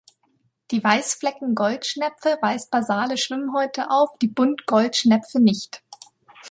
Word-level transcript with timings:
Die 0.71 0.83
Weißflecken-Goldschnepfe 0.83 2.39
weist 2.41 2.71
basale 2.71 3.19
Schwimmhäute 3.19 3.91
auf, 3.91 4.17
die 4.17 4.29
Bunt-Goldschnepfe 4.29 5.39
nicht. 5.39 5.83